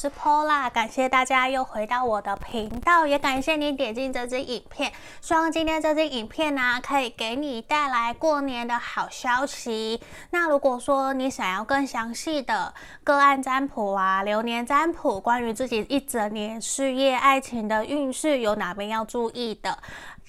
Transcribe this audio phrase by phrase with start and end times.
[0.00, 4.90] 是 Pola，感谢大家又回到我的频道，也感谢你点进这支影片。
[5.20, 10.00] 希望今天这支影片呢、可以给你带来过年的好消息。
[10.30, 12.72] 那如果说你想要更详细的
[13.04, 19.76] 个案占卜啊、流年占卜，关于自己一整年事业、爱情的运势，有哪边要注意的，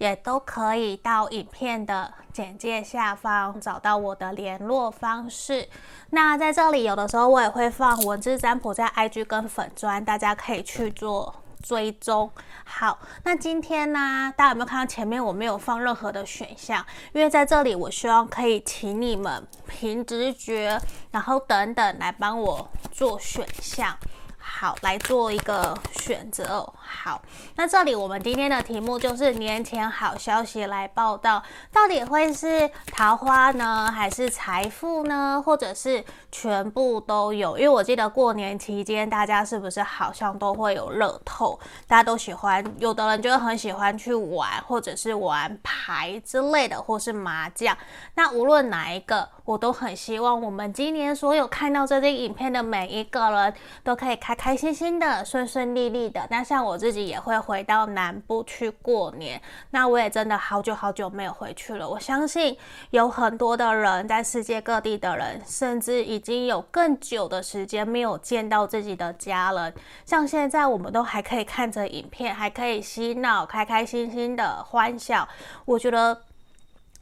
[0.01, 5.69] 也都可以到影片的简介下方找到我的联络方式。
[6.09, 12.31] 那在这里，有的时候我也会放文字占卜在 IG 跟粉砖，大家可以去做追踪。
[12.65, 16.83] 好，那今天呢，大家有没有看到前面我没有放任何的选项？
[17.13, 20.81] 因为在这里，我希望可以请你们凭直觉，
[21.11, 23.95] 然后等等来帮我做选项。
[24.43, 26.73] 好，来做一个选择。
[26.93, 27.21] 好，
[27.55, 31.41] 那这里我们今天的题目就是年前好消息来报道，
[31.71, 37.57] 到底会是桃花呢，还是财富呢，或者是全部都有？
[37.57, 41.57] 因为我记得过年期间，大家是不是好像都会有乐透？
[41.87, 47.75] 大家都喜欢，有的人就很喜欢去玩，或者是玩牌之类的，或是麻将。
[48.15, 56.27] 那无论哪一个，我都很希望我们今年所有看到这支影片的每一个人都可以开开心心的、顺顺利利的。
[56.29, 61.87] 那像我自己也会回到南部去过年，那我也真的好久好久没有回去了。
[61.87, 62.57] 我相信
[62.89, 69.71] 有很多的人在世界各地的人，甚至已经有更久的时间没有见到自己的家人。
[70.07, 75.29] 像现在我们都还可以看着影片，还可以洗脑、开开心心的欢笑。
[75.65, 76.19] 我觉得。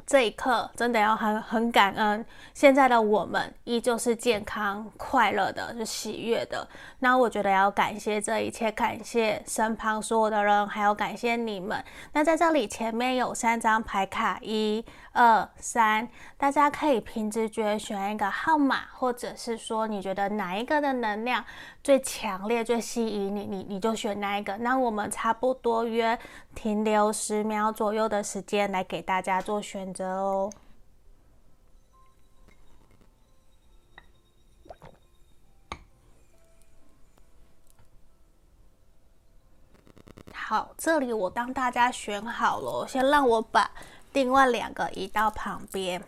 [0.10, 6.68] 这一刻真的要很很感恩，现在的我们依旧是健康、快乐的，是喜悦的。
[6.98, 11.86] 那我觉得要感谢这一切，感谢身旁所有的人，还要感谢你们。
[12.14, 21.46] 那在这里前面有三张牌卡，一、二、三，大家可以凭直觉选一个号码，或者是说你觉得哪一个的能量
[21.82, 24.58] 最强烈、最吸引你，你你就选那一个。
[24.58, 26.20] 那我们差不多约
[26.54, 30.06] 停留十秒左右的时间来给大家做选择。
[30.06, 30.52] 哦，
[40.34, 43.72] 好，这里我当大家选好了，先让我把
[44.12, 46.04] 另外两个移到旁边。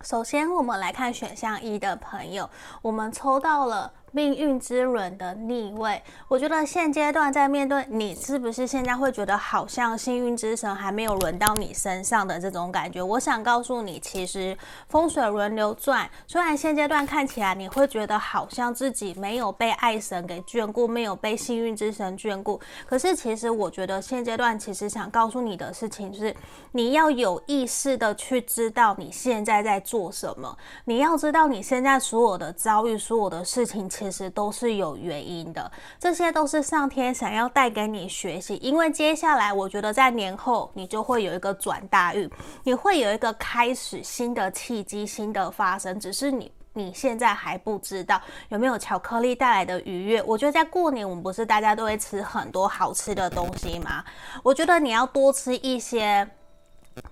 [0.00, 2.48] 首先，我们来看选项一的朋友，
[2.80, 3.92] 我们抽到了。
[4.16, 13.02] 命运之轮的逆位，我觉得现阶段在面对你，是不是现在会觉得好像幸运之神还没有轮到你身上的这种感觉？
[13.02, 14.56] 我想告诉你，其实
[14.88, 26.34] 风水轮流转，虽然现阶段看起来你会觉得好像自己没有被爱神给眷顾，没有被幸运之神眷顾，可是其实我觉得现阶段其实想告诉你的事情是，
[26.72, 30.56] 你要有意识的去知道你现在在做什么，
[30.86, 35.68] 你要知道你现在所有的遭遇，所有的事情，其其实都是有原因的，
[35.98, 38.54] 这些都是上天想要带给你学习。
[38.62, 42.30] 因为接下来，我觉得在年后你就会有一个转大运，
[42.62, 45.98] 你会有一个开始新的契机，新的发生。
[45.98, 50.22] 只是你你现在还不知道有没有巧克力带来的愉悦。
[50.22, 54.04] 我觉得在过年，我们不是大家都会吃很多好吃的东西吗？
[54.44, 56.28] 我觉得你要多吃一些。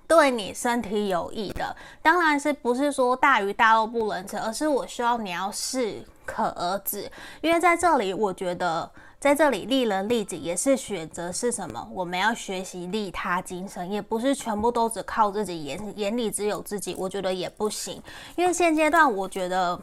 [0.06, 7.11] 对你身体有益的，当然是不是说大鱼大肉不能吃，而是我希望你要适可而止。
[7.41, 11.89] 因为在这里，我觉得在这里利人利己也是选择是什么？
[11.93, 18.03] 我们要学习利他精神，也不是全部都只靠自己，眼眼里只有自己，我觉得也不行。
[18.37, 19.81] 因为现阶段，我觉得。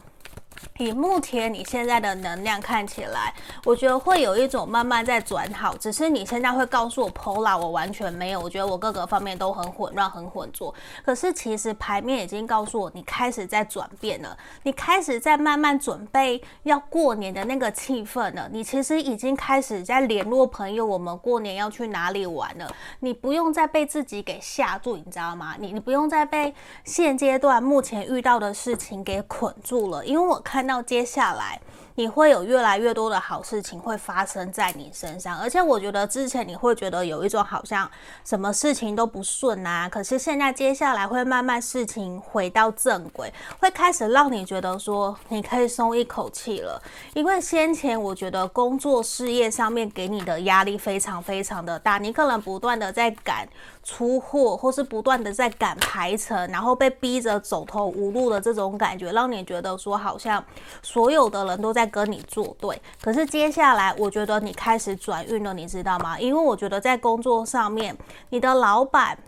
[0.78, 3.32] 以目前你现在的能量看起来，
[3.64, 10.74] 我觉得会有一种慢慢在转好，只是你现在会告诉我 Pola，我完全没有，我觉得我各个方面都很混乱、很混浊。
[11.04, 18.48] 可是其实牌面已经告诉我，你开始在转变了，你开始在慢慢准备要过年的那个气氛了。
[18.50, 22.74] 你其实已经开始在联络朋友，我们过年要去哪里玩了。
[23.00, 25.54] 你不用再被自己给吓住，你知道吗？
[25.58, 26.52] 你你不用再被
[26.84, 30.62] 现阶段目前遇到的事情给捆住了，因为我看。
[30.62, 31.60] 到接下来，
[31.96, 37.90] 你会有越来越多的好事情会发生在你身上，而且我觉得之前你会觉得有一种好像
[38.24, 46.80] 什么事情都不顺啊，可是现在接下来会慢慢事情回到正轨，会开始让你觉得说你可以松一口气了，
[47.14, 53.46] 因为先前我觉得工作事业上面给你的压力非常非常的大，你可能不断的在赶
[53.84, 60.44] 出货，或是不断的在赶排程，然后被逼着走投无路的这种感觉，让你觉得说好像
[60.82, 61.92] 所有的人都在。
[61.92, 66.18] 跟你作对，可是接下来我觉得你开始转运了，你知道吗？
[66.18, 67.94] 因为我觉得在工作上面，
[68.30, 69.18] 你的老板、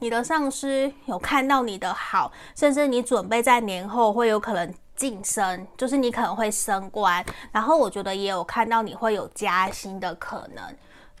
[0.00, 10.62] 你的上司有看到你的好，甚至你准备在年后会有可能晋升，就是你可能会升官，然后我觉得也有看到你会有加薪的可能。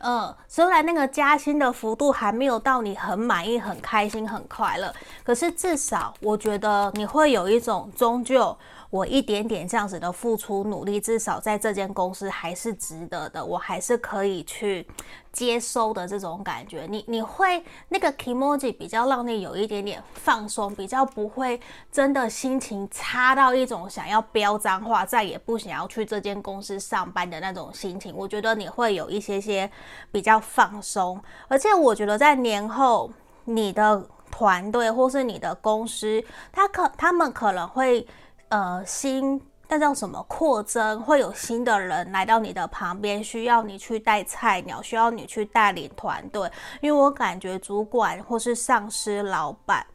[0.00, 8.56] 嗯，虽然那个加薪的幅度还没有到你很满意、很开心、很快乐，可是至少我觉得你会有一种终究。
[8.90, 14.86] 我一点点这样子的付出努力，至少在这间公司还是值得的，我还是可以去
[15.32, 16.86] 接收的这种感觉。
[16.88, 21.60] 你你会那个 k moji 比较让你有一点点放松，比较不会
[21.90, 28.14] 真的心情差到一种想要飙脏话，再也不想要去这间公司上班的那种心情。
[28.16, 29.70] 我觉得你会有一些些
[30.10, 33.10] 比较放松，而且我觉得在年后，
[33.44, 38.06] 你的团队或是你的公司，他可他们可能会。
[38.50, 46.50] 呃，新但叫什么扩增，会有新的人来到你的旁边，需要你去带菜鸟，需要你去带领团队，
[46.80, 49.86] 因为我感觉主管或是上司、老板。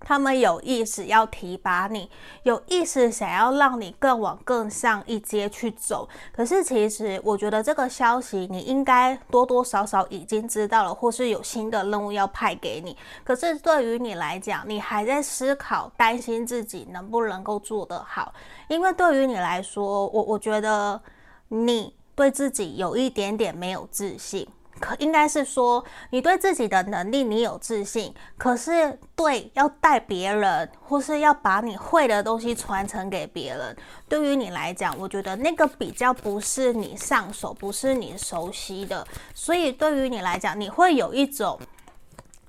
[0.00, 2.08] 他们有意识要提拔你，
[2.44, 6.08] 有意识想要让你更往更上一阶去走。
[6.32, 12.96] 可是，其实我觉得这个消息你应该多多少少已经知道了，或是有新的任务要派给你。
[13.24, 18.32] 可是对于你来讲，你还在思考，担心自己能不能够做得好。
[18.68, 21.00] 因为对于你来说，我我觉得
[21.48, 24.46] 你对自己有一点点没有自信。
[24.78, 33.74] 可应该是说，你对自己的能力你有自信，可是对要带别人或是要把你会的东西传承给别人，
[34.08, 41.58] 对于你来讲，我觉得那个比较不是你上手，不是你熟悉的，所以对于你来讲，你会有一种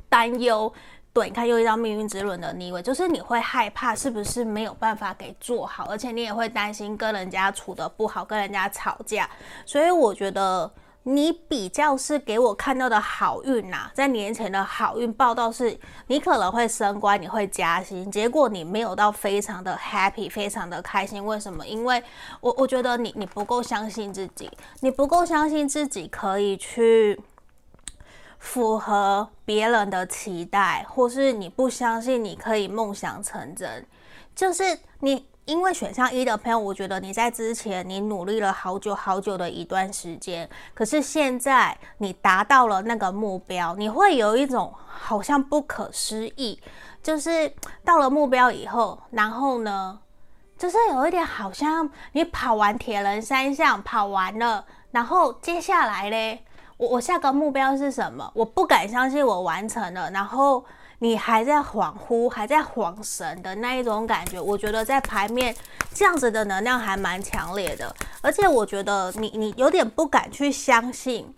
[0.10, 0.72] 担忧。
[1.14, 9.30] 对，你看又一张命运之轮的逆位，就是你会害怕是不是没有办法给做好，而且你也会担心跟人家处得不好，跟人家吵架，
[9.66, 10.70] 所以我觉得。
[11.10, 21.26] 你比较是给我看到的好运呐、在年前的好运报道是，你可能会升官，你会加薪，结果你没有到非常的 happy，非常的开心。
[21.26, 21.66] 为什么？
[21.66, 22.04] 因为
[22.42, 24.52] 我我觉得你你不够相信自己，
[24.82, 27.18] 你不够相信自己可以去
[28.38, 33.86] 符合别人的期待，或是你不相信你可以梦想成真，
[34.36, 35.26] 就是你。
[35.48, 46.62] 因为选项一的朋友，我觉得你在之前你努力了好久好久的一段时间，可是现在你达到了那个目标，你会有一种好像不可思议，
[47.02, 47.50] 就是
[47.86, 49.98] 到了目标以后，然后呢，
[50.58, 56.44] 就是有一点好像你跑完铁人三项跑完了，然后接下来嘞，
[56.78, 58.32] 我我下个目标是什么？
[58.34, 60.64] 我不敢相信我完成了，然后。
[61.00, 65.56] 你还在恍惚，还在恍神的那一种感觉，我觉得在牌面
[65.94, 71.32] 这样子的能量还蛮强烈的，而且我觉得你你有点不敢去相信，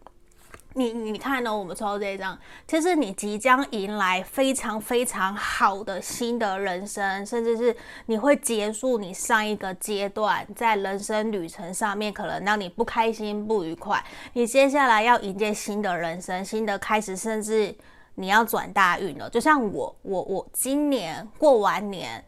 [0.74, 1.56] 你你看呢？
[1.56, 2.38] 我们抽到这一张，
[2.68, 7.76] 其实你即将迎来非常非常好的新的人生，甚至是
[8.06, 17.76] 你会结束你上一个阶段在人生旅程上面可能让你不开心不愉快，你接下来要迎接新的人生，新的开始，甚至。
[18.16, 22.22] 你要转大运了，就像我，我，我今年过完年。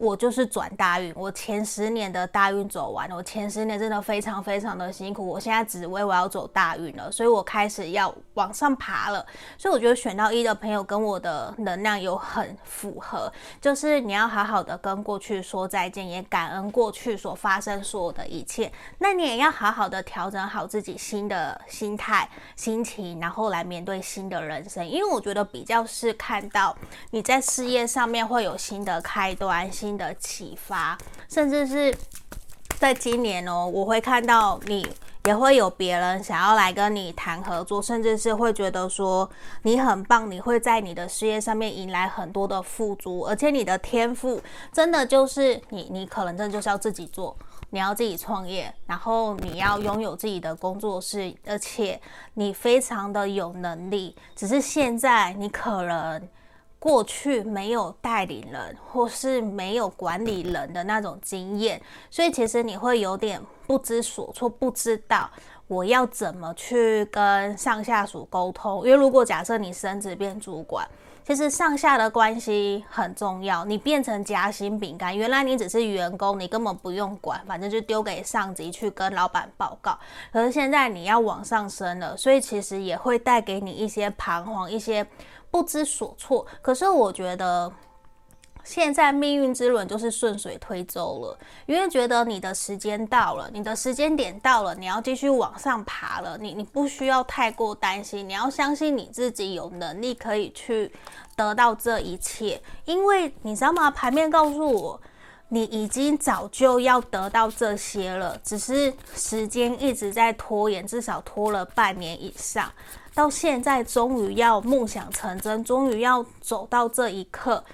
[0.00, 9.24] 我就是转大运，我前十年的大运走完了，我前十年真的非常非常的辛苦，我现在只为我要走大运了，所以我开始要往上爬了。
[9.58, 13.30] 所以我觉得选到一的朋友跟我的能量有很符合，
[13.60, 18.72] 就是你要好好的跟过去说再见，也感恩过去所发生所有的一切。
[18.96, 22.26] 那你也要好好的调整好自己新的心态、
[22.56, 24.88] 心情，然后来面对新的人生。
[24.88, 26.74] 因为我觉得比较是看到
[27.10, 29.89] 你在事业上面会有新的开端，新。
[29.90, 30.96] 新的启发，
[31.28, 31.92] 甚至是
[32.78, 34.88] 在今年哦，我会看到你
[35.24, 39.28] 也会有别人想要来跟你谈合作，甚至是会觉得说
[39.62, 44.40] 你很棒，你会在你的事业上面迎来很多的富足，而且你的天赋
[44.72, 47.36] 真的就是你，你可能真的就是要自己做，
[47.70, 52.00] 你要自己创业，然后你要拥有自己的工作室，而且
[52.34, 56.28] 你非常的有能力，只是现在你可能。
[56.80, 65.30] 过去没有带领人，或是没有管理人的那种经验，所以其实你会有点不知所措，不知道
[65.68, 68.78] 我要怎么去跟上下属沟通。
[68.78, 70.88] 因为如果假设你升职变主管，
[71.22, 73.62] 其实上下的关系很重要。
[73.66, 79.98] 你变成夹心饼干，原来你只是员工，你根本不用管，反正就丢给上级去跟老板报告。
[80.32, 85.06] 可是现在你要往上升了，所以其实也会带给你一些彷徨，一些。
[85.50, 87.72] 不知所措，可是我觉得
[88.62, 100.92] 现在命运之轮就是顺水推舟了，因为觉得你的时间到了，你的时间点到了，你要继续往上爬了，你你不需要太过担心，你要相信你自己有能力可以去
[101.34, 103.90] 得到这一切，因为你知道吗？
[103.90, 105.00] 牌面告诉我，
[105.48, 112.70] 你已经早就要得到这些了，只是时间一直在拖延，至少拖了半年以上，
[113.14, 117.64] 到现在终于要梦想成真，终于要走到这一刻，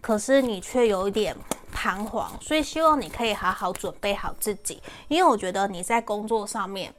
[0.00, 1.36] 可是你却有一点
[1.72, 6.94] 彷徨，所以希望你可以好好准备好自己，因为我觉得你在工作上面。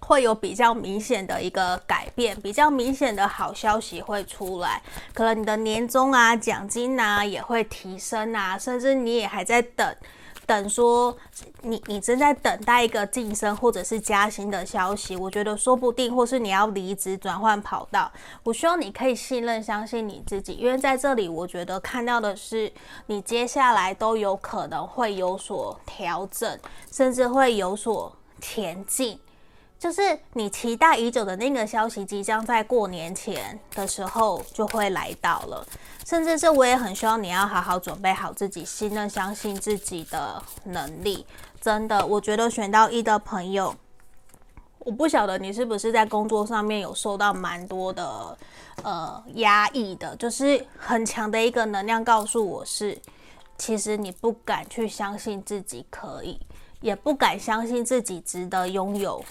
[0.00, 4.80] 会有比较明显的一个改变，比较明显的好消息会出来，
[5.12, 9.96] 可能你的年终啊、奖金啊也会提升啊，甚至你也还在等，
[10.48, 11.14] 等说
[11.60, 18.10] 你你正在等待一个晋升或者是加薪的消息，我觉得说不定，或是你要离职转换跑道，
[18.42, 22.72] 我希望你可以信任、相信你自己，因为在这里我觉得看到的是
[23.08, 26.58] 你接下来都有可能会有所调整，
[26.90, 29.20] 甚至会有所前进。
[29.78, 35.64] 就是你期待已久的那个消息，即将在过年前的时候就会来到了。
[36.04, 41.24] 甚至是我也很希望你要好好准备好自己，信任、相信自己的能力。
[41.60, 43.74] 真的，我觉得选到一的朋友，
[44.80, 48.36] 我不晓得你是不是在工作上面有受到蛮多的
[48.82, 52.98] 呃压抑的，就是很强的一个能量告诉我是，
[53.56, 56.40] 其实你不敢去相信自己可以，
[56.80, 59.22] 也不敢相信自己值得拥有。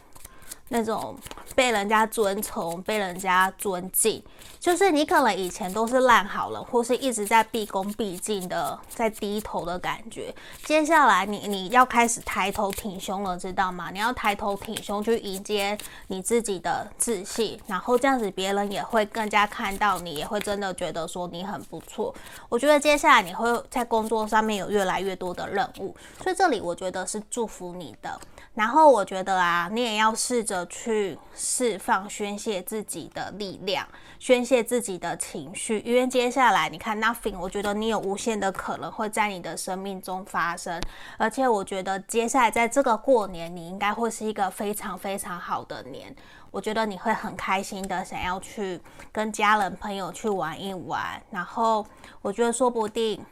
[0.69, 1.17] 那种
[1.55, 4.21] 被人家尊崇、被人家尊敬，
[4.67, 10.35] 就是你可能以前都是烂好人，或是一直在毕恭毕敬的在低头的感觉。
[10.65, 13.91] 接下来你你要开始抬头挺胸了，知道吗？
[13.91, 22.13] 你要抬头挺胸去迎接你自己的自信，然后这样子别人也会更加看到你，也会真的觉得说你很不错。
[22.49, 28.19] 我觉得接下来你会在工作上面有越来越多的任务，所以这里我觉得是祝福你的。
[28.53, 40.81] 然后我觉得啊，你也要试着去释放、宣泄自己的力量，宣泄自己的情绪，因为接下来你看 Nothing，我觉得你有无限的可能会在你的生命中发生，
[41.17, 46.15] 而且我觉得接下来在这个过年，你应该会是一个非常非常好的年，
[46.51, 48.79] 我觉得你会很开心的想要去
[49.11, 51.85] 跟家人朋友去玩一玩，然后
[52.21, 53.23] 我觉得说不定。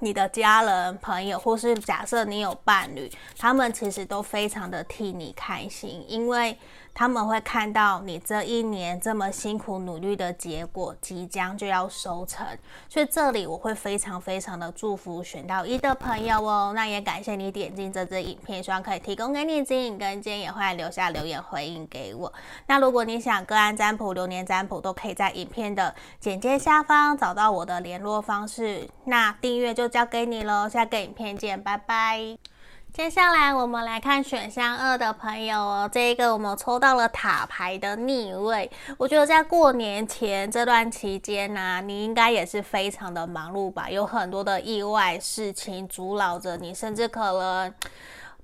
[0.00, 6.58] 你的家人、朋友，或是假设你有伴侣，他们其实都非常的替你开心，因为。
[6.98, 12.46] 他们会看到你这一年这么辛苦努力的结果，即将就要收成，
[12.88, 16.72] 所以这里我会非常非常的祝福选到一的朋友哦。
[16.74, 22.32] 那也感谢你点进这支影片，希望可以提供给你指引跟建议，也欢迎留下留言回应给我。
[22.66, 28.88] 那如果你想个案占卜、流年占卜，都可以在影片的简介下方找到我的联络方式。
[29.04, 32.55] 那订阅就交给你喽，下个影片见，拜拜。
[32.96, 38.70] 接下来我们来看选项二的朋友哦，这一个我们抽到了塔牌的逆位。
[38.96, 47.74] 我觉得在过年前这段期间呢、你应该也是非常的忙碌吧，有很多的意外事情阻扰着你，甚至可能。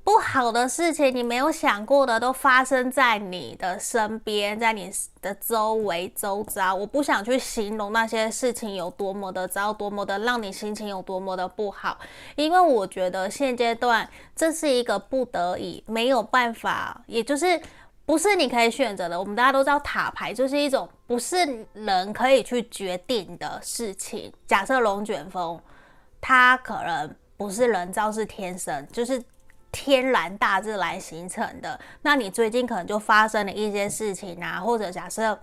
[0.05, 6.75] 不好的事情，你没有想过的都发生在你的身边，在你的周围周遭。
[6.75, 11.97] 我不想去形容那些事情有多么的糟，多么的让你心情有多么的不好，
[12.35, 17.61] 因为我觉得现阶段这是一个不得已，没有办法，也就是
[18.05, 19.19] 不是你可以选择的。
[19.19, 24.33] 我们大家都知道塔牌就是一种不是人可以去决定的事情。
[24.49, 25.61] 假设龙卷风，
[26.21, 29.23] 它可能不是人造，是天生，就是。
[29.73, 35.37] 天然大自然形成的，那你最近可能就发生了一些事情啊，或者假设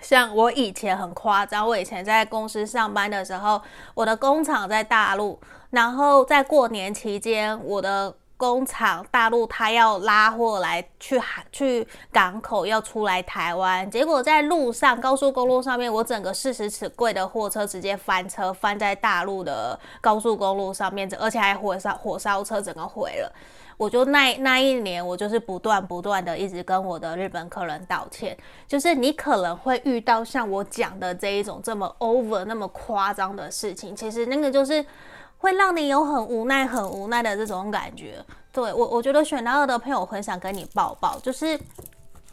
[0.00, 3.60] 像我以前很夸张，我以前在公司上班的时候，
[3.94, 8.14] 我的工厂在大陆，然后在过年期间，我的。
[8.38, 23.32] 工厂大陆他要拉货来去海去港口要出来台湾，结果在路上高速公路上面，我整个四十尺柜的货车直接翻车，翻在大陆的高速公路上面，而且还火烧火烧车，整个毁了。
[23.78, 28.36] 我就那那一年，我就是不断不断的一直跟我的日本客人道歉，
[28.68, 34.84] 就是你可能会遇到像我讲的这一种这么 over 那么夸张的事情，其实那个就是。
[35.46, 38.16] 会让你有很无奈、很无奈的这种感觉。
[38.52, 41.56] 对，我，我觉得选到二的朋友，我很想跟你抱抱，就是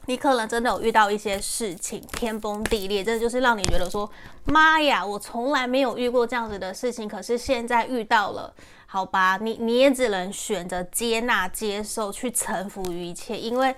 [0.08, 4.10] 你可能真的有遇到一些事情，天崩地裂，这就是让你觉得说，
[4.46, 8.52] 妈呀，我从来没有遇过这样子的事情，可是现在遇到了，
[8.88, 13.76] 好吧，你你也只能选择接纳、接受，去臣服于一切，因为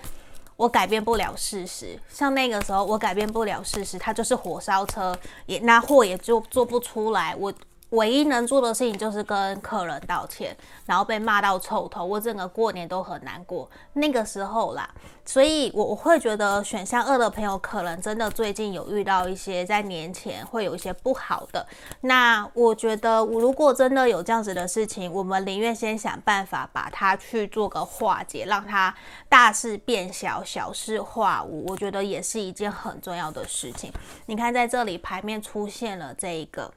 [0.56, 2.00] 我改变不了事实。
[2.08, 5.14] 像那个时候，我改变不了事实，它就是火烧车，
[5.46, 7.52] 也那货也就做不出来，我。
[7.96, 13.70] 唯一能做的事情就是跟客人道歉，然后被骂到臭头，我整个过年都很难过。
[13.94, 14.90] 那个时候啦，
[15.26, 21.66] 所以我我会觉得选项二的朋友可能真的最近有遇到一些在年前会有一些不好的。
[22.02, 28.94] 那我觉得，我如果真的有这样子的事情，我们宁愿先想办法把它去做个化解，让它
[29.30, 31.66] 大事变小，小事化无。
[31.68, 33.92] 我觉得也是一件很重要的事情。
[34.26, 36.72] 你看，在这里牌面出现了这一个。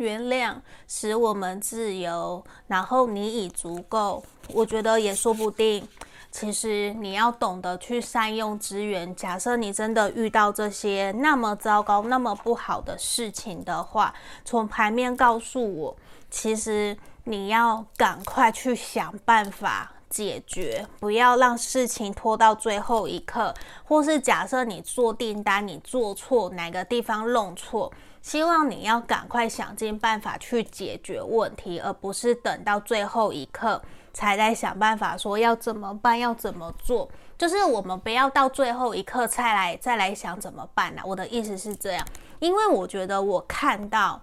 [0.00, 0.54] 原谅
[0.88, 4.24] 使我们自由，然后你已足够。
[4.54, 5.86] 我觉得也说不定。
[6.32, 9.14] 其实你要懂得去善用资源。
[9.16, 14.14] 假设你真的遇到这些那么糟糕、那么不好的事情的话，
[14.44, 15.96] 从牌面告诉我，
[16.30, 23.52] 其实你要赶快去想办法解决，不要让事情拖到最后一刻。
[23.84, 27.92] 或是假设你做订单，你做错哪个地方弄错。
[28.22, 33.80] 希望你要赶快想尽办法去解决问题，而不是等到最后一刻
[34.12, 37.08] 才在想办法说要怎么办，要怎么做。
[37.38, 41.00] 就是我们不要到最后一刻才来再来想怎么办呢？
[41.06, 42.06] 我的意思是这样，
[42.38, 44.20] 因为我觉得我看到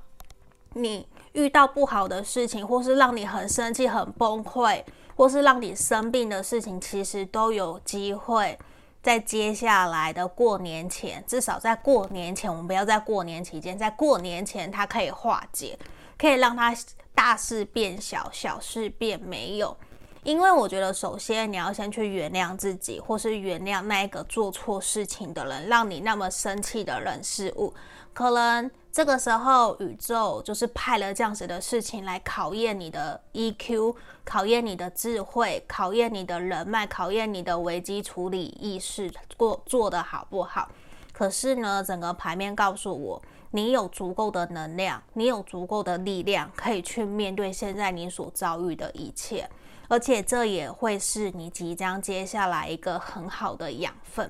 [0.73, 4.83] 你遇到不好的事情，或是让你很生气、很崩溃，
[5.15, 8.55] 或是让你生病的事情，其实都有机会。
[9.01, 15.77] 在接下来的过年前，至少在过年前，我们不要在过年期间，在过年前，它可以化解，
[16.17, 16.75] 可以让它
[17.15, 19.75] 大事变小，小事变没有。
[20.23, 27.73] 因为我觉得，首先你要先去原谅自己，或是原谅那一个做错事情的人，让你那么生气的人事物，
[28.17, 28.71] 可能。
[28.91, 33.95] 这个时候，宇宙就是派了这样子的事情来考验你的 EQ，
[34.25, 40.67] 考验你的智慧，考验你的人脉，考验你的危机处理意识，过做得好不好？
[41.13, 43.21] 可是呢，整个牌面告诉我，
[43.51, 49.47] 你有足够的能量，你有足够的力量，可以去面对现在你所遭遇的一切，
[49.87, 54.27] 而且这也会是你即将接下来一个很好的养分。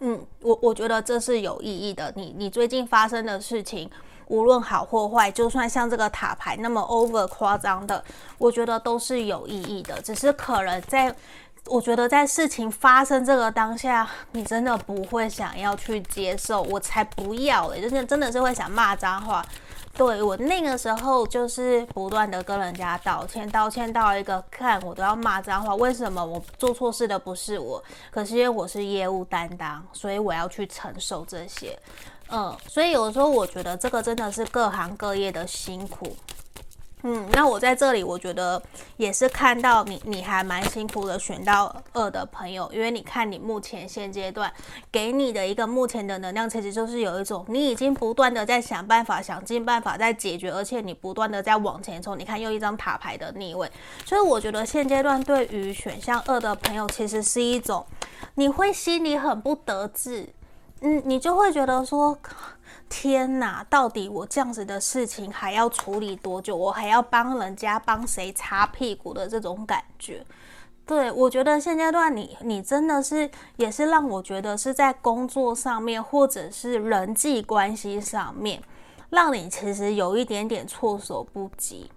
[0.00, 2.12] 嗯，我我觉得这是有意义的。
[2.16, 3.90] 你你最近发生的事情，
[4.26, 8.04] 无论好或坏，就算像这个塔牌那么 over 夸张的，
[8.36, 10.00] 我觉得都是有意义的。
[10.02, 11.14] 只是可能在，
[11.64, 19.44] 我觉得在事情发生这个当下，你真的不会想要去接受，我才不要嘞，就是真的是会想骂脏话。
[19.96, 25.74] 对，我那个时候就是不断的跟人家道歉，道歉到一个看我都要骂脏话。
[25.74, 27.82] 为什么我做错事的不是我？
[28.10, 31.78] 可是因为我是业务担当，所以我要去承受这些。
[32.28, 36.14] 嗯，所以有时候我觉得这个真的是各行各业的辛苦。
[37.02, 38.60] 嗯，那我在这里，我觉得
[38.96, 44.52] 也是看到你，你还蛮辛苦的，选到二的朋友，因为你看你目前现阶段
[44.90, 52.18] 给你的一个目前的能量，其实就是有一种你已经不断的在想办法，想尽办法在解决，而且你不断的在往前冲。
[52.18, 53.70] 你看又一张塔牌的逆位，
[54.04, 57.86] 所以我觉得现阶段对于选项二的朋友，其实是一种
[58.34, 60.28] 你会心里很不得志，
[60.80, 62.18] 嗯，你就会觉得说。
[62.88, 66.54] 天哪，到底我这样子的事情还要处理多久？
[66.56, 70.24] 我还要帮人家帮谁擦屁股的这种感觉？
[70.86, 78.62] 对，我觉得现阶段你你真的是也是让我觉得是在工作上面或者是人际关系上面，
[79.10, 81.90] 让你其实有一点点措手不及，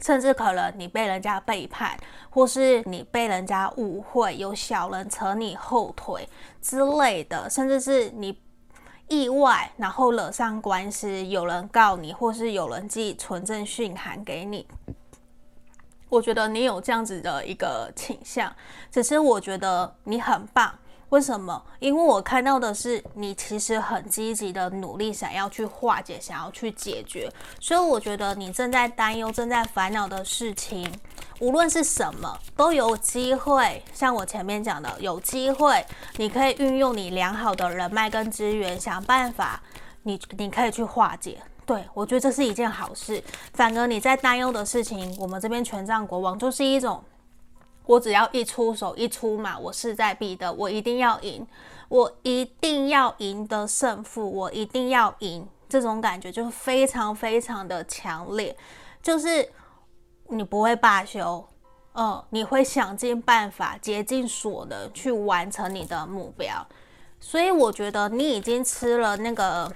[0.00, 1.94] 甚至可能你被人家背叛，
[2.30, 6.26] 或是你被人家误会，有小人扯你后腿
[6.62, 8.36] 之类的，甚至是你。
[9.08, 14.66] 意外，然后惹上官司，有人告你，或是有人寄存证信函给你。
[16.08, 18.52] 我觉得你有这样子的一个倾向，
[18.90, 20.72] 只是我觉得你很棒。
[21.10, 21.62] 为什么？
[21.78, 27.32] 因为我看到的是你其实很积极的努力，想要去化解，想要去解决。
[27.60, 30.92] 所以我觉得你正在担忧、正在烦恼的事情，
[31.38, 33.80] 无论是什么，都有机会。
[33.94, 39.62] 像我前面讲的，有机会，你可以运用你良好的人脉跟资源，想办法，
[40.02, 41.38] 你你可以去化解。
[41.64, 43.22] 对，我觉得这是一件好事。
[43.52, 47.00] 反而你在担忧的事情，我们这边权杖国王就是一种。
[47.86, 51.46] 我只要一出手一出马，我势在必得，我一定要赢，
[51.88, 58.56] 我一定要赢得胜负，我一定要赢，这种感觉就非常非常的强烈，
[59.02, 59.48] 就是
[60.28, 61.46] 你不会罢休，
[61.94, 66.66] 嗯，你会想尽办法，竭尽所能去完成你的目标，
[67.20, 69.72] 所以我觉得你已经吃了那个。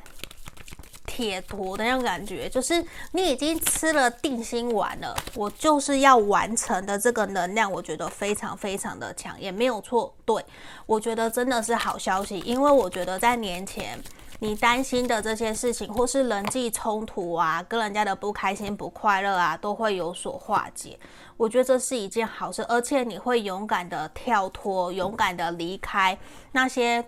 [1.21, 10.15] 解脱的那种感觉，就是你已经吃了定心丸了，我就是要完成的这个能量，我觉得非常非常的强，也没有错。
[10.25, 10.43] 对，
[10.87, 13.99] 我觉得真的是好消息，因为我觉得在年前
[14.39, 20.99] 你担心的这些事情，或是人际冲突啊，跟人家的不开心、不快乐啊，都会有所化解。
[21.37, 26.19] 我觉得这是一件好事，而且你会勇敢的跳脱，勇敢的离开
[26.53, 27.05] 那些。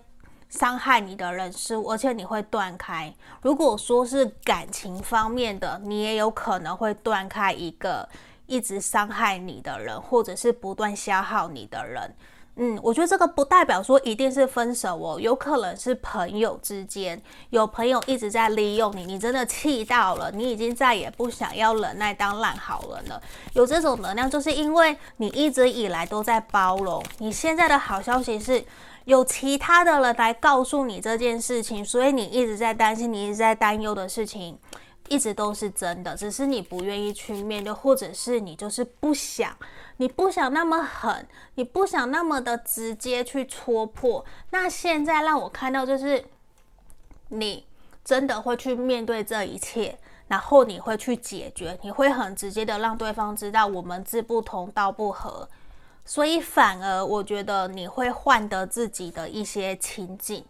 [0.53, 3.11] 伤害你的人事物，而且你会断开。
[3.41, 8.07] 如果说是感情方面的，你也有可能会断开一个
[8.45, 12.15] 一直伤害你的人，或者是不断消耗你的人。
[12.57, 23.19] 嗯，我觉得这个不代表说一定是分手哦，有可能是朋友之间，有朋友一直在利用你，你真的气到了，你已经再也不想要忍耐当烂好人了。
[23.53, 27.03] 有这种能量，就是因为你一直以来都在包容。
[27.17, 28.63] 你现在的好消息是。
[29.05, 34.57] 有其他的人来告诉你这件事情，所以你一直在担心，你一直在担忧的事情，
[35.09, 39.55] 一直都是真的，只是你不愿意去面对，或者是你就是不想，
[39.97, 44.23] 你不想那么狠，你不想那么的直接去戳破。
[44.51, 46.23] 那现在让我看到，就是
[47.27, 47.65] 你
[48.05, 49.97] 真的会去面对这一切，
[50.29, 55.49] 然后你会去解决，你会很直接的让对方知道我们志不同道不合。
[56.05, 60.45] 所以反而我觉得你会换得自己的一些亲近，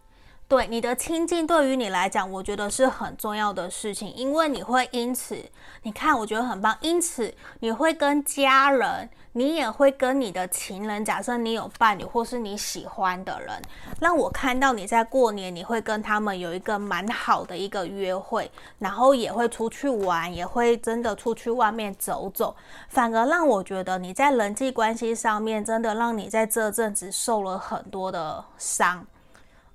[0.48, 5.38] 对你的亲近对于你来讲，我觉得是很重要的事情，因为你会因此，
[5.84, 9.10] 你看我觉得很棒，因此你会跟家人。
[9.36, 13.60] 你也会跟你的情人，假设你有伴侣或是你喜欢的人，
[14.00, 22.56] 让我看到你在过年，你会跟他们有一个蛮好的一个约会，然后也会出去玩，也会真的出去外面走走，
[22.90, 29.06] 反而让我觉得你在人际关系上面，真的让你在这阵子受了很多的伤。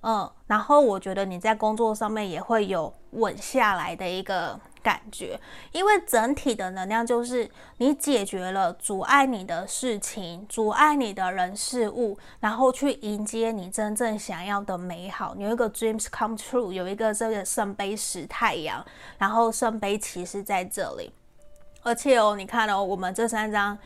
[0.01, 5.39] 嗯，然后我觉得你在工作上面也会有稳下来的一个感觉，
[5.73, 7.47] 因为整体的能量就是
[7.77, 15.37] 你解决了阻碍你的事情，阻碍你的人事物，然后去迎接你真正想要的美好。
[15.37, 18.83] 有一个 dreams come true，有一个这个圣杯十太阳，
[19.19, 21.13] 然后圣杯骑士在这里，
[21.83, 23.77] 而且哦，你看哦，我们这三张。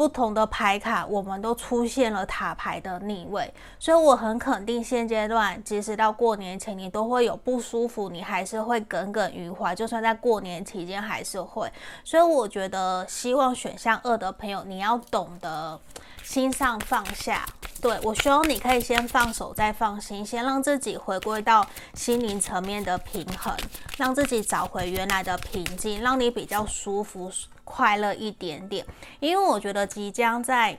[0.00, 11.70] 不同的牌卡，我们都出现了塔牌的逆位，所以我很肯定，现阶段即使到过年前，你都会有不舒服，你还是会耿耿于怀，就算在过年期间还是会。
[12.02, 15.78] 所以我觉得，希望选项二的朋友，你要懂得
[16.22, 17.44] 心上放下。
[17.82, 23.54] 对，我希望你可以先放手再放心，先让自己回归到心灵层面的平衡，
[23.98, 27.30] 让自己找回原来的平静，让你比较舒服。
[27.70, 28.84] 快乐一点点，
[29.20, 30.76] 因为我觉得即将在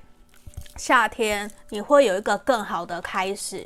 [0.76, 3.66] 夏天你会有一个更好的开始。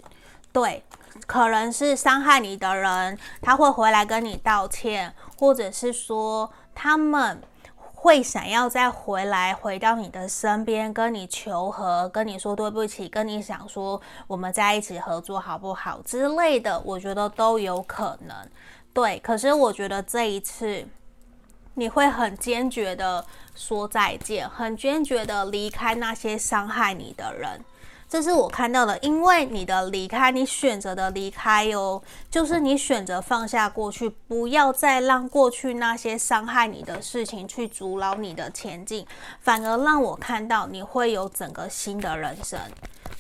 [0.54, 0.84] 对，
[1.26, 7.42] 可能是伤害你的人，他会回来跟你道歉，或者是说他们
[7.76, 18.36] 会想要再回来回到你的身边，跟你求和，跟你说对不起，跟你想说我们在一起合作好不好之类的，我觉得都有可能。
[18.94, 20.88] 对，可是我觉得这一次。
[21.76, 27.64] 你会很坚决的说再见，很坚决的离开那些伤害你的人，
[28.10, 28.98] 这是我看到的。
[29.00, 39.06] 因为你的离开，你选择的离开哦，就是你选择放下过去，不要再让过去那些伤害你的事情去阻挠你的前进，
[39.42, 42.60] 反而让我看到你会有整个新的人生。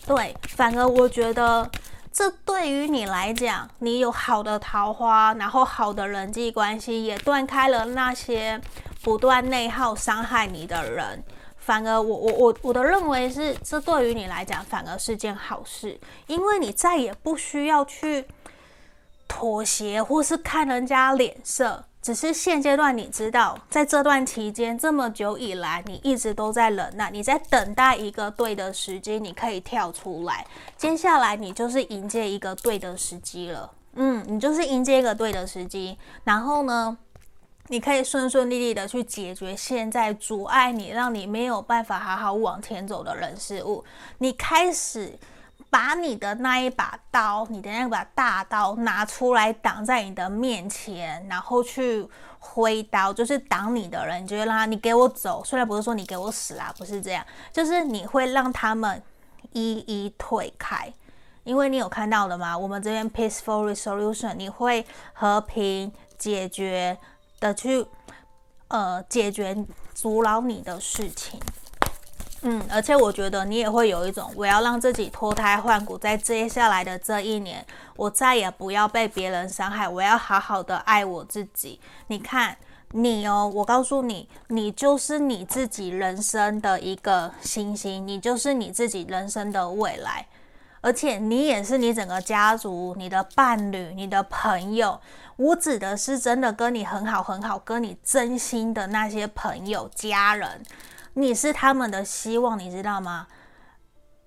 [0.05, 1.69] 对，反而我觉得。
[2.15, 8.62] 这对于你来讲，你有好的桃花，然后好的人际关系，也断开了那些
[9.04, 11.21] 不断内耗伤害你的人。
[11.58, 18.25] 反而我，我我我的认为是，这对于你来讲反而是件好事，因为你再也不需要去
[19.28, 21.84] 妥协，或是看人家脸色。
[22.05, 30.45] 只是现阶段，你知道，在这段期间这么久以来，你一直都在忍耐，你在等待一个对的时机，你可以跳出来。
[30.77, 33.71] 接下来，你就是迎接一个对的时机了。
[33.95, 36.95] 嗯，你就是迎接一个对的时机，然后呢，
[37.69, 43.83] 你可以顺顺利利的去解决现在阻碍你、让你没有办法好好往前走的人事物。
[44.19, 45.17] 你开始。
[45.75, 52.07] 把你的那一把刀，你的那把大刀拿出来挡在你的面前，然后去
[52.39, 55.43] 挥刀，就是挡你的人，你就会让他你给我走。
[55.43, 59.03] 虽然不是说你给我死啦，不是这样，就是你会让他们
[59.51, 60.93] 一一退开，
[61.43, 62.57] 因为你有看到的吗？
[62.57, 66.97] 我们这边 peaceful resolution，你会和平解决
[67.41, 67.85] 的去
[68.69, 69.53] 呃解决
[69.93, 71.38] 阻挠你的事情。
[72.47, 81.79] 嗯，而且我觉得你也会有一种，我要让自己脱胎换骨，在接下来的这一年，我再也不要被别人伤害，我要好好的爱我自己。
[82.05, 82.55] 你看
[82.91, 90.27] 你哦，我告诉你，你就是你自己人生的一个星星，你就是你自己人生的未来，
[90.81, 95.01] 而且你也是你整个家族、你的伴侣、你的朋友。
[95.38, 100.63] 我指的是真的跟你很好很好，跟你真心的那些朋友、家人。
[101.15, 103.28] 你是他们的希望，你知道吗？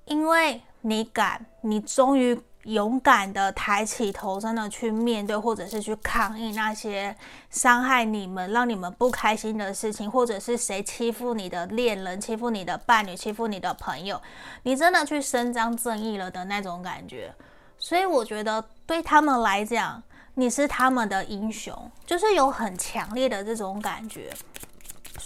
[0.06, 7.14] 因为你敢，你终于勇敢的抬起头，真的去面对，或者是去抗议那些
[7.50, 14.20] 伤害你们、让你们不开心的事情，或者是谁欺负你的恋人、欺负你的伴侣、欺负你的朋友，
[14.62, 17.34] 你真的去伸张正义了的那种感觉。
[17.78, 20.02] 所以我觉得对他们来讲，
[20.34, 24.32] 你是他们的英雄，就是有很强烈的这种感觉。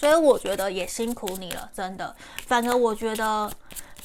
[0.03, 2.13] 所以我觉得也辛苦你了，真的。
[2.45, 3.49] 反而我觉得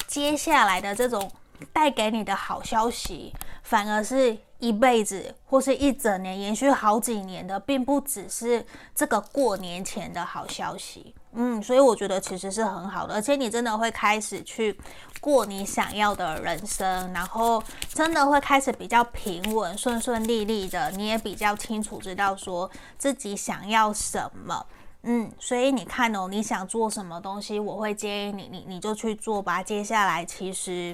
[0.05, 1.31] 接下来的这种
[1.73, 3.33] 带给你的好消息，
[3.63, 11.15] 反而是一辈子或是一整年，延续好几年的，并不只是这个过年前的好消息。
[11.33, 14.79] 嗯，所以我觉得其实是很好的，而且你真的会开始去
[15.19, 24.63] 过你想要的人生，然后真的会开始比较平稳、顺顺利利的，你也比较清楚知道说自己想要什么。
[25.09, 29.63] 嗯，所以你看哦，你想做什么东西，我会建议你，你你就去做吧。
[29.63, 30.93] 接下来其实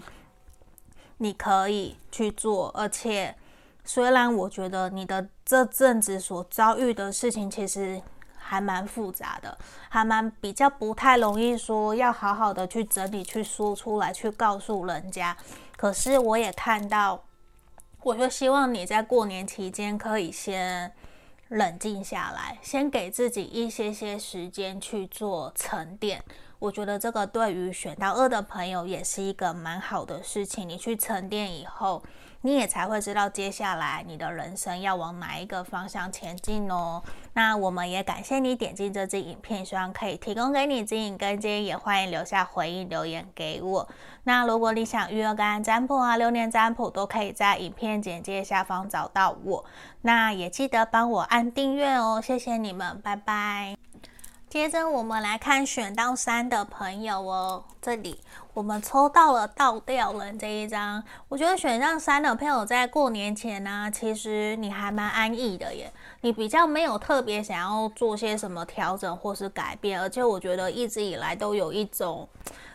[1.18, 3.36] 你可以去做，而且
[3.84, 8.00] 虽然我觉得你的这阵子所遭遇的事情其实
[8.38, 9.58] 还蛮复杂的，
[9.90, 15.36] 还蛮比较不太容易说要好好的去整理、去说出来、去告诉人家。
[15.76, 17.24] 可是我也看到，
[18.04, 20.94] 我就希望你在过年期间可以先。
[21.50, 26.24] 冷静下来，先给自己一些些时间去做沉淀。
[26.60, 30.68] 我觉得这个对于选到二的朋友也是一个蛮好的事情。
[30.68, 32.02] 你去沉淀以后，
[32.46, 37.02] 你也才会知道接下来你的人生要往哪一个方向前进哦。
[37.34, 43.88] 那我们也感谢你点进这支影片，希望可以提供给你指引跟建议，也欢迎留下回应留言给我。
[44.26, 49.66] 那如果你想预约个案占卜啊、流年占卜，都可以在影片简介下方找到我。
[50.02, 53.93] 那也记得帮我按订阅哦，谢谢你们，拜拜。
[54.54, 58.20] 接着我们来看选到三的朋友哦，这里
[58.54, 61.04] 我们抽到了倒吊人这一张。
[61.28, 72.30] 我觉得选上三的朋友在过年前呢、其实你还蛮安逸的耶，你比较没有特别想要做些什么调整或是改变，而且我觉得一直以来都有一种。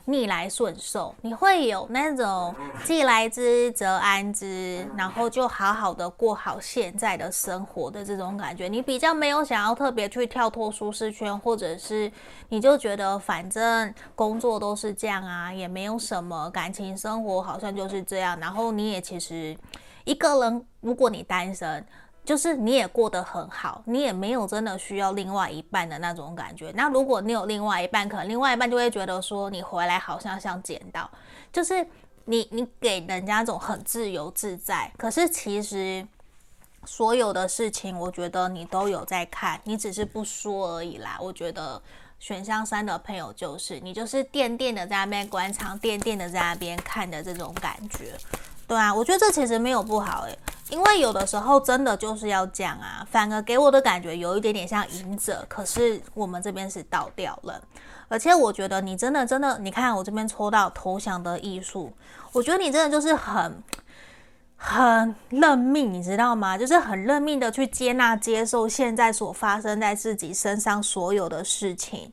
[0.07, 8.69] 逆来顺受，你会有那种既来之则安之，然后就好好的过好现在的生活的这种感觉。
[8.69, 12.11] 你比较没有想要特别去跳脱舒适圈，或者是
[12.49, 18.39] 你就觉得反正工作都是这样啊，也没有什么感情生活好像就是这样。
[18.41, 19.57] 然后你也其实
[20.05, 21.85] 一个人，如果你单身。
[22.29, 26.71] 就是你也过得很好，你也没有真的需要另外一半的那种感觉。
[26.77, 31.11] 那如果你有另外一半，可能另外一半就会觉得说你回来好像像捡到，
[31.51, 31.89] 就是
[32.27, 34.93] 你你给人家一种很自由自在。
[34.99, 36.07] 可是其实
[36.85, 41.17] 所有的事情，我觉得你都有在看，你只是不说而已啦。
[41.19, 41.81] 我觉得
[42.19, 48.13] 选项三的朋友就是你，就是垫垫的在那边观察，垫垫的在那边看的这种感觉。
[48.69, 57.59] 对啊，我觉得这其实没有不好诶，因为有的时候真的就是要讲啊，反而给我的感觉有一点点像隐者，可是我们这边是倒掉了，
[58.09, 61.91] 而且我觉得你真的真的，你看我这边抽到投降的艺术，
[62.33, 63.63] 我觉得你真的就是很
[64.57, 66.59] 很认命，你知道吗？
[66.59, 72.13] 就是很认命的去接纳、接受现在所发生在自己身上所有的事情。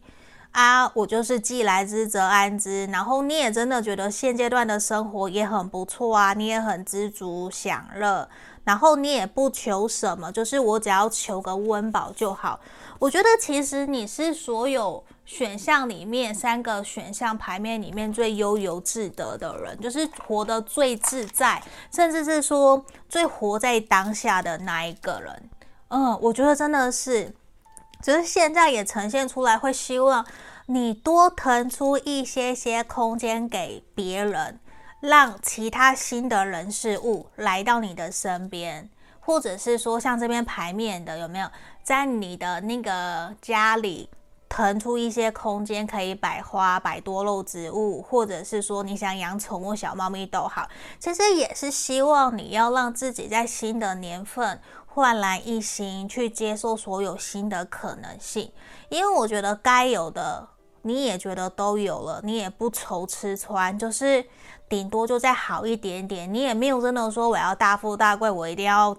[0.55, 8.29] 啊，我就是既来之则安之，然后你也真的觉得现阶段的生活也很不错啊，你也很知足享乐，
[8.63, 12.57] 然后你也不求什么，就是我只要求个温饱就好。
[12.99, 21.61] 我觉得其实你是所有选项里面三个选项牌面里面最悠游自得的人，就是活得最自在，
[21.93, 25.49] 甚至是说最活在当下的那一个人。
[25.89, 27.35] 嗯，我觉得真的是。
[28.05, 30.23] 只是现在也呈现出来，会希望
[30.67, 34.59] 你多腾出一些些空间给别人，
[34.99, 38.87] 让其他新的人事物来到你的身边，
[39.19, 41.49] 或者是说像这边牌面的有没有
[41.81, 44.07] 在你的那个家里
[44.47, 54.61] 腾出一些空间，可以摆花、摆多肉植物，或者是说你想养宠物小猫咪都好，其实也是希望你要让自己在新的年份。
[54.95, 58.49] 焕然一新，去接受所有新的可能性，
[58.87, 60.47] 因为我觉得该有的
[60.83, 64.25] 你也觉得都有了，你也不愁吃穿，就是
[64.69, 68.95] 顶多就再好一点点，你也没有真的说我要大富大贵，我一定要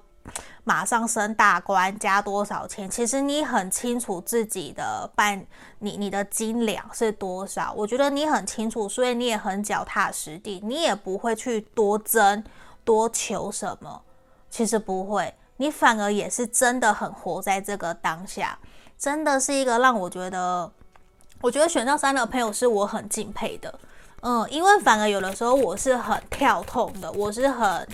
[0.65, 2.91] 马上升大官，加多少钱。
[2.91, 5.47] 其实你很清楚自己的半，
[5.79, 12.45] 你你的斤两是多少，我觉得你很清楚，所以你也很脚踏实地，你也不会去多争
[12.85, 14.03] 多求什么，
[14.51, 18.59] 其实不会，你反而也是真的很活在这个当下，
[18.99, 20.71] 真的是一个让我觉得。
[21.43, 23.79] 我觉得选到三的朋友是我很敬佩的，
[24.23, 27.87] 嗯，因为反而有的时候我是很跳痛的，我是很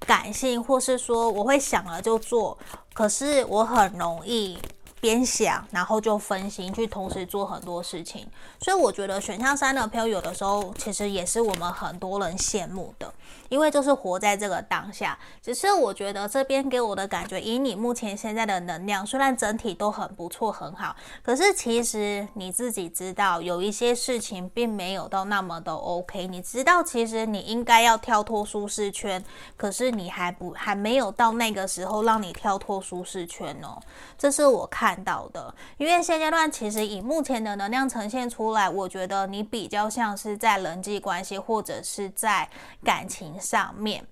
[0.00, 2.56] 感性，或是说我会想了就做，
[2.94, 4.58] 可是我很容易。
[5.00, 8.26] 边想，然后就分心，去同时做很多事情。
[8.60, 13.12] 所以我觉得选项三的朋友，有的时候其实也是我们很多人羡慕的，
[13.48, 15.18] 因为就是活在这个当下。
[15.42, 26.26] 只是我觉得这边给我的感觉，以你目前现在的能量，虽然整体都很不错、很好，可是其实你自己知道，有一些事情并没有到那么的 OK。
[26.26, 29.22] 你知道，其实你应该要跳脱舒适圈，
[29.56, 33.78] 可是你还不还没有到那个时候让你跳脱舒适圈哦。
[34.16, 34.85] 这是我看。
[34.86, 42.48] 看到的，因为现阶段其实以目前的能量呈现出来，我觉得你比较像是在人际关系或者是在
[42.84, 44.06] 感情上面，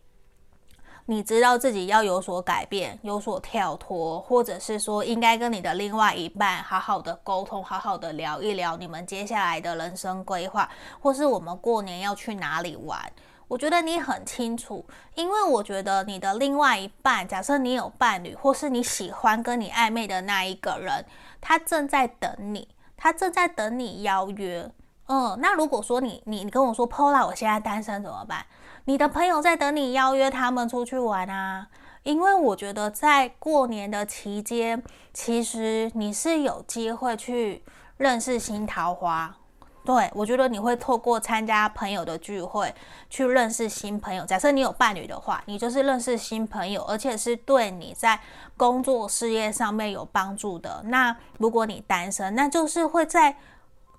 [1.06, 10.68] 你知道自己要有所改变，有所跳脱，或者是说应该跟你的另外一半好好的沟通，好好的聊一聊你们接下来的人生规划，
[11.00, 13.00] 或是我们过年要去哪里玩。
[13.48, 21.04] 我觉得你很清楚，因为我觉得你的另外一半，假设你有伴侣，或是你喜欢跟你暧昧的那一个人，
[21.40, 24.70] 他正在等你，他正在等你邀约。
[25.06, 28.46] 嗯，那如果说你你你跟我说 Pola，我现在单身怎么办？
[28.86, 31.68] 你的朋友在等你邀约他们出去玩啊，
[32.02, 37.62] 因为我觉得在过年的期间，其实你是有机会去
[37.98, 39.36] 认识新桃花。
[39.84, 42.74] 对，我觉得你会透过参加朋友的聚会
[43.10, 44.24] 去认识新朋友。
[44.24, 48.18] 假设你有伴侣的话，你就是认识新朋友，而且是对你在
[48.56, 50.80] 工作事业上面有帮助的。
[50.86, 53.36] 那如果你单身，那就是会在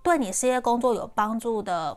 [0.02, 1.96] 对你事业工作有帮助的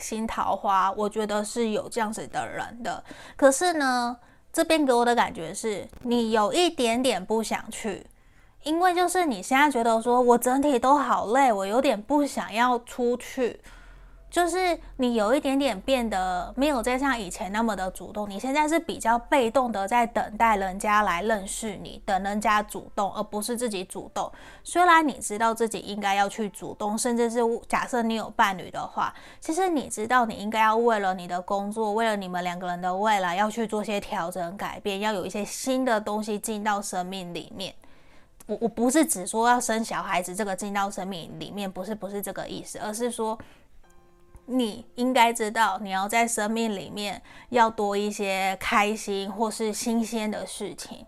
[0.00, 0.90] 新桃花。
[0.92, 3.04] 我觉得是有这样子的人的。
[3.36, 4.16] 可是呢，
[4.50, 8.06] 这边给我的感觉是你有一点点不想去。
[8.62, 13.60] 因为就是你现在觉得说，我整体都好累，我有点不想要出去，
[14.30, 24.30] 就是你有一点点变得没有再像以前那么的主动，你现在是比较被动的在等待人家来认识你，等人家主动，而不是自己主动。
[24.62, 37.74] 虽然你知道自己应该要去主动，甚至是假设你有伴侣的话，其实你知道你应该要为了你的工作，为了你们两个人的未来，要去做些调整改变，要有一些新的东西进到生命里面。
[38.46, 43.38] 我我不是只说要生小孩子，这个进到生命里面，不是不是这个意思，而是说
[44.46, 51.06] 你应该知道，你要在生命里面要多一些开心或是新鲜的事情。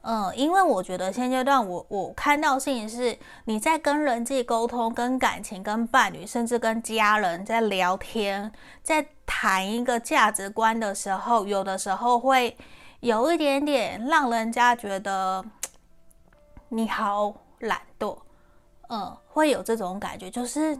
[0.00, 8.50] 嗯，因为我觉得现阶段我我看到事情是你在跟人际沟通、跟感情、跟伴侣，甚至跟家人在聊天，
[8.82, 12.56] 在谈一个价值观的时候，有的时候会
[12.98, 15.44] 有一点点让人家觉得。
[16.74, 18.16] 你好懒惰，
[18.88, 20.78] 嗯，会有这种感觉，就是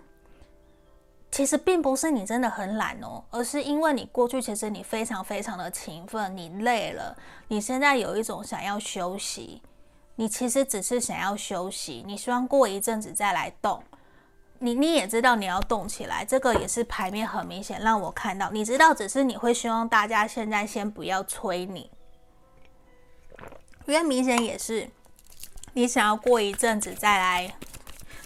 [1.30, 7.14] 其实并不是你真的很懒哦，而是因为你过去其实你非常非常的勤奋，你累了，
[7.48, 9.60] 你现在有一种想要休息，
[10.16, 13.84] 你其实只是想要休息，你希望过一阵子再来动，
[14.60, 21.90] 你你也知道你要动起来，这个也是牌面很明显让我看到，你知道，只是你会希望大家现在先不要催你，
[23.84, 24.88] 因为明显也是。
[25.74, 27.54] 你想要过一阵子再来，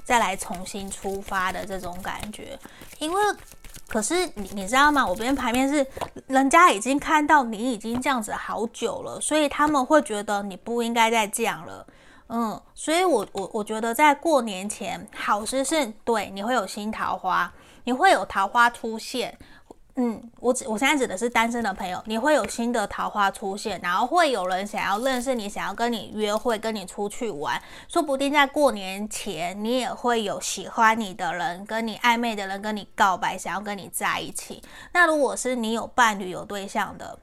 [0.04, 2.59] 再来重新出发的这种感觉，
[2.98, 3.22] 因为
[3.88, 5.06] 可是你你知道吗？
[5.06, 5.87] 我边牌面是
[6.26, 11.87] 人家已经看到你已经这样子好久了，所以他们会觉得你不应该再这样了。
[12.28, 17.52] 嗯，所以我我我觉得在过年前，好事是对你会有新桃花，
[17.85, 19.38] 你会有桃花出现。
[19.98, 34.62] 嗯，我指我现在指的是单身的朋友，你会有新的桃花出现，然后会有人想要认识你，想要跟你约会，跟你出去玩，说不定在过年前，你也会有喜欢你的人，跟你暧昧的人跟你告白，想要跟你在一起。
[34.92, 37.18] 那如果是你有伴侣、有对象的，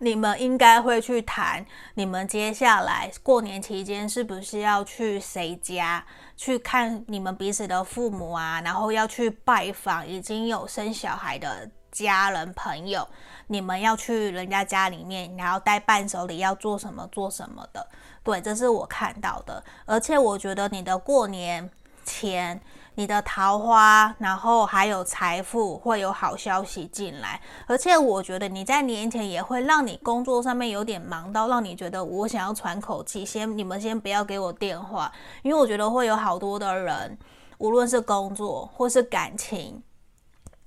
[0.00, 6.04] 你们应该会去谈，你们接下来过年期间是不是要去谁家
[6.36, 8.60] 去看你们彼此的父母啊？
[8.64, 11.70] 然后要去拜访已经有生小孩的。
[11.92, 13.06] 家人朋友，
[13.46, 17.86] 你们要去人家家里面，然后带伴手礼，要做什么做什么的。
[18.24, 19.62] 对，这是我看到的。
[19.84, 21.70] 而且我觉得你的过年
[22.04, 22.60] 前，
[22.94, 35.12] 你的桃花，然后还有财富会有好消息进来，而且我觉得你在年前也会让你工作上面有点忙到让你觉得我想要喘口气，先你们先不要给我电话，
[35.42, 37.18] 因为我觉得会有好多的人，
[37.58, 39.82] 无论是工作或是感情，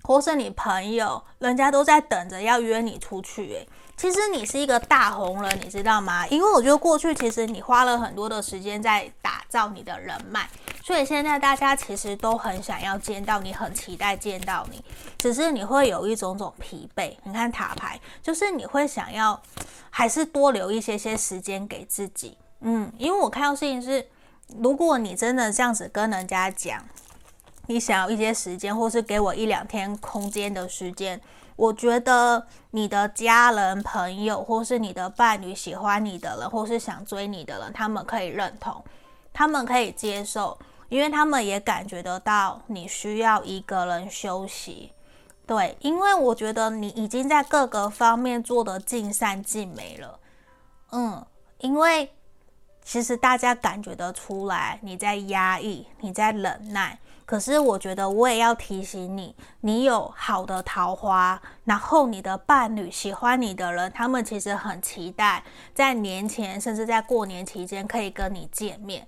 [0.06, 3.68] 或是你朋友，人家都在等着要约你出去，诶。
[3.98, 6.28] 其实你是一个大红人，你知道吗？
[6.28, 10.50] 因为我觉得过去其实你花了很多的时间在打造你的人脉，
[10.84, 14.84] 所以现在大家其实都很想要见到你，很期待见到你。
[15.18, 17.16] 只是你会有一种种疲惫。
[17.24, 19.42] 你看塔牌，就是你会想要
[19.90, 22.38] 还是多留一些些时间给自己。
[22.60, 24.06] 嗯，因为我看到事情是，
[24.62, 26.84] 如果你真的这样子跟人家讲，
[27.68, 31.20] 你想要一些时间，或是给我一两天空间的时间。
[31.56, 38.84] 我觉得你的家人、朋友，或是你的伴侣喜欢你的人，或是想追你的人，他们可以认同，
[39.32, 40.60] 他们可以接受，
[40.90, 44.92] 因为他们也感觉得到你需要一个人休息。
[45.48, 50.20] 对，因为我觉得你已经在各个方面做得尽善尽美了。
[50.92, 51.26] 嗯，
[51.60, 52.12] 因为
[52.84, 57.00] 其实大家感觉得出来，你在压抑，你在忍耐。
[57.26, 69.08] 可是我觉得我也要提醒你，你有好的桃花，然后你的伴侣喜欢你的人，他们其实很期待在年前，甚至在过年期间可以跟你见面。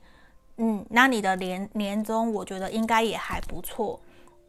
[0.58, 4.00] 嗯，那你的年年终，我觉得应该也还不错。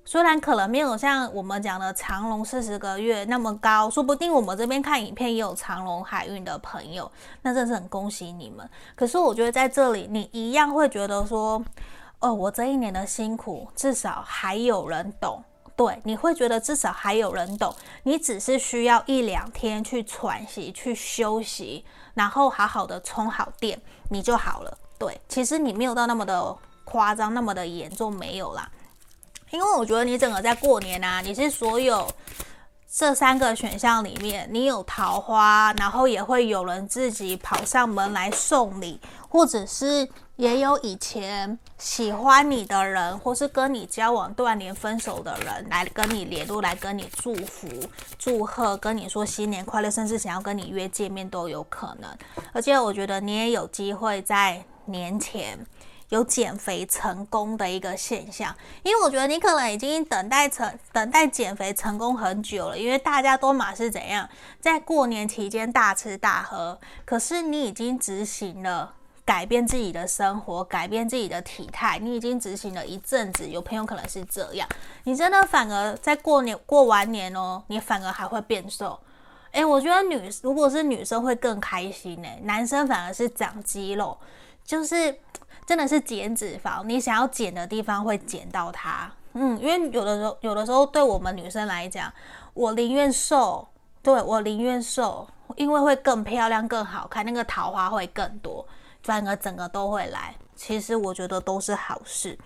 [0.03, 7.13] 虽然可能没有像我们讲的长龙四十个月那么高，说不定我们这边看影片也有长龙海运的朋友，
[7.43, 8.67] 那真是很恭喜你们。
[8.95, 11.63] 可是我觉得在这里，你一样会觉得说。
[12.21, 15.43] 哦，我这一年的辛苦，至少还有人懂。
[15.77, 17.73] 对，你会觉得至少还有人懂。
[18.03, 24.79] 你只是需要一两天去喘息、去休息，然后好好的充好电，你就好了。
[24.99, 28.69] 对，其实你没有到那么的夸张，那么的严重，没有啦。
[29.51, 32.11] 因为我觉得你整个在过年啊，你是所有
[32.93, 40.09] 这三个选项里面，你有桃花，然后也会有人自己跑上门来送礼，或者是。
[40.39, 47.69] 也有以前喜欢你的人，或是跟你交往断联分手的人，来跟你联络，来跟你祝福、
[48.17, 52.09] 祝贺，跟你说新年快乐，甚至想要跟你约见面都有可能。
[52.53, 55.59] 而且我觉得你也有机会在年前
[56.11, 64.29] 有减肥成功的一个现象，因为我觉得你可能已经等待成等待减肥成功很久了，因为大家都嘛是怎样
[64.61, 68.95] 在过年期间大吃大喝，可是你已经执行了。
[69.29, 73.47] 改变自己的生活，改变自己的体态，你已经执行了一阵子。
[73.47, 74.67] 有朋友可能是这样，
[75.05, 78.99] 你真的反而在过年过完年哦，你反而还会变瘦。
[79.51, 84.17] 诶，我觉得女如果是女生会更开心呢，男生反而是长肌肉，
[84.65, 85.15] 就是
[85.67, 89.13] 真的是减脂肪，你想要减的地方会减到它。
[89.35, 92.11] 嗯，因为有的时候，有的时候对我们女生来讲，
[92.55, 93.69] 我宁愿瘦，
[94.03, 98.67] 对，我宁愿瘦，因为会更漂亮、更好看，那个桃花会更多。
[99.03, 102.39] 反而整个都会来，其实我觉得都是好事。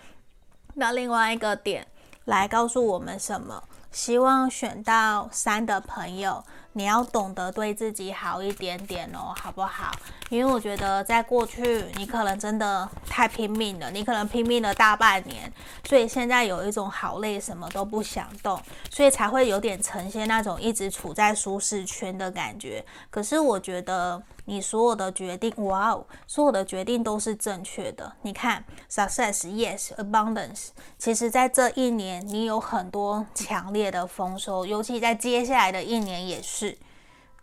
[0.74, 1.86] 那另外一个点
[2.24, 3.62] 来告诉我们什么？
[3.90, 6.42] 希望选到三的朋友，
[6.72, 9.92] 你要懂得对自己好一点点哦，好不好？
[10.30, 15.52] 因为我觉得在过去你可能真的太拼命了，你可能拼命了大半年，
[15.84, 18.58] 所以现在有一种好累，什么都不想动，
[18.90, 22.82] 所以才会有点呈现那种一直处在舒适圈的感觉。
[23.10, 24.22] 可是我觉得。
[24.44, 28.12] 你所有的决定，哇哦，所有的决定都是正确的。
[28.22, 30.70] 你看，success，yes，abundance。
[30.98, 36.76] 其实，在这一年，你有很多强烈的丰收，尤其在接下来的一年也是。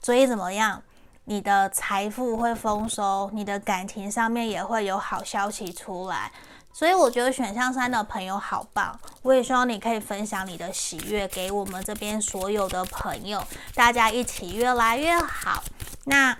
[0.02, 0.84] 所以怎么样？
[1.24, 6.32] 你的财富会丰收，你的感情上面也会有好消息出来。
[6.74, 13.42] 所以我觉得选项三的朋友好棒，我也希望你可以分享你的喜悦给我们这边所有的朋友，
[13.74, 15.64] 大家一起越来越好。
[16.06, 16.38] 那。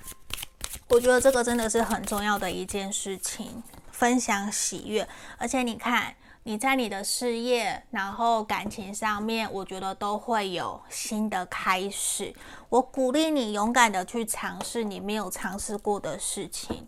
[0.90, 3.62] 我觉得这个真的是很重要的一件事情，
[3.92, 5.08] 分享喜悦。
[5.38, 12.34] 而且你看，你在你的事业，然后感情上面，我觉得都会有新的开始。
[12.70, 16.88] 我鼓励你勇敢的去尝试你没有尝试过的事情。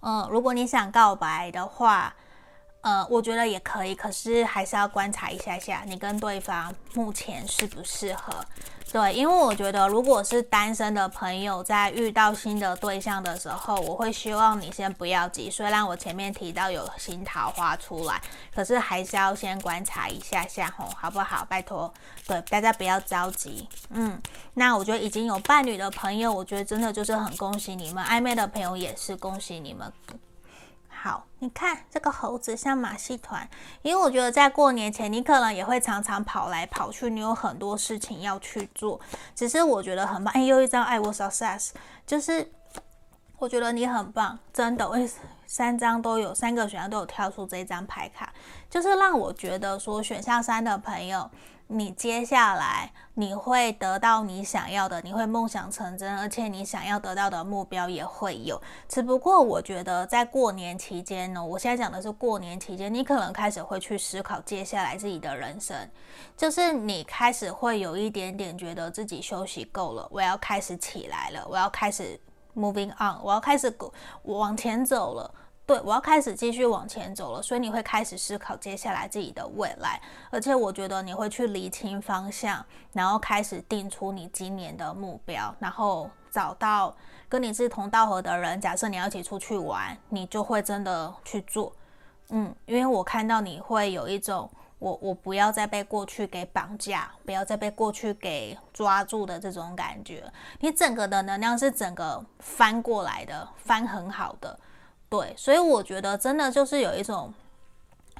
[0.00, 2.14] 嗯，如果你想告白的话，
[2.82, 8.34] 呃，我觉得也可以，可是还是要观察一下下，你跟对方目前适不适合。
[8.92, 15.48] 对，因为我觉得，如果是单身的朋友在遇到新的对象的时候，我会希望你先不要急。
[15.48, 18.20] 虽然我前面提到有新桃花出来，
[18.52, 21.44] 可是还是要先观察一下下吼，好不好？
[21.48, 21.92] 拜托，
[22.26, 23.68] 对，大家不要着急。
[23.90, 24.20] 嗯，
[24.54, 29.92] 那我觉得已经有伴侣的朋友，我觉得真的就是很恭喜你们；暧昧的朋友也是恭喜你们。
[31.02, 33.48] 好，你看这个猴子像马戏团，
[33.80, 39.00] 因为我觉得在过年前，你可能也会常常跑来跑去，你有很多事情要去做。
[39.34, 41.70] 只是我觉得很棒，哎，又一张爱我 success，
[42.06, 42.52] 就是
[43.38, 45.10] 我觉得你很棒，真的，为
[45.46, 48.30] 三张都有，三个选项都有跳出这张牌卡，
[48.68, 51.30] 就是让我觉得说选项三的朋友。
[51.72, 58.60] 你接下来你会得到你想要的，你会梦想成真，而且你想要得到的目标也会有。
[58.88, 65.88] 只不过我觉得在过年期间呢，我现在讲的是过年期间，你可能开始会去思考接下来自己的人生，
[66.36, 72.18] 就是你开始会有一点点觉得自己休息够了，我要开始起来了，我要开始
[72.56, 73.72] moving on，我要开始
[74.24, 75.32] 往前走了。
[75.70, 86.92] 对，我要开始继续往前走了，所以你会开始思考接下来自己的未来，而且我觉得你会去厘清方向，然后开始定出你今年的目标，然后找到
[87.28, 88.60] 跟你志同道合的人。
[88.60, 91.72] 假设你要一起出去玩，你就会真的去做。
[92.30, 94.50] 嗯，因为我看到你会有一种
[94.80, 100.24] 我我不要再被过去给绑架，不要再被过去给抓住的这种感觉。
[100.58, 104.58] 你整个的能量是整个翻过来的，翻很好的。
[105.10, 107.34] 对，所以我觉得真的就是有一种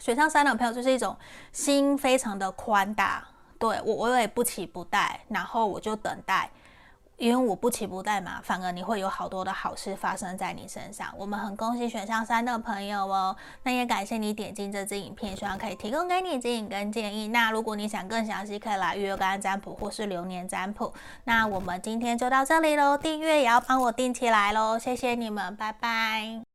[0.00, 1.16] 选上三的朋友，就是一种
[1.52, 3.24] 心非常的宽大。
[3.60, 6.50] 对，我，我也不期不待，然后我就等待，
[7.16, 11.14] 因为我不期不待嘛，反而你会有好多的好事发生在你身上。
[11.16, 17.28] 我们很恭喜选上三的朋友哦，那也感谢你点进这支影片，希望可以提供给你指引跟建议。
[17.28, 20.92] 那如果你想更详细，可以来预约个案占卜或是流年占卜。
[21.24, 26.49] 那我们今天就到这里喽，订阅也要帮我订起来喽，谢谢你们，拜拜。